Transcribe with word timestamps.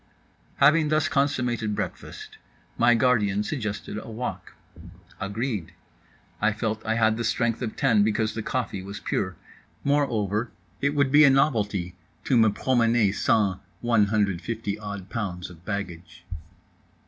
Having 0.55 0.89
thus 0.89 1.07
consummated 1.07 1.75
breakfast, 1.75 2.39
my 2.75 2.95
guardian 2.95 3.43
suggested 3.43 3.99
a 4.01 4.09
walk. 4.09 4.55
Agreed. 5.19 5.73
I 6.41 6.53
felt 6.53 6.83
I 6.83 6.95
had 6.95 7.17
the 7.17 7.23
strength 7.23 7.61
of 7.61 7.75
ten 7.75 8.01
because 8.01 8.33
the 8.33 8.41
coffee 8.41 8.81
was 8.81 8.99
pure. 8.99 9.35
Moreover 9.83 10.49
it 10.81 10.95
would 10.95 11.11
be 11.11 11.23
a 11.23 11.29
novelty 11.29 11.93
to 12.23 12.35
me 12.35 12.49
promener 12.49 13.13
sans 13.13 13.57
150 13.81 14.79
odd 14.79 15.07
pounds 15.11 15.51
of 15.51 15.63
baggage. 15.65 16.25